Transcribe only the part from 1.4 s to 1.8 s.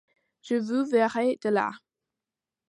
de là.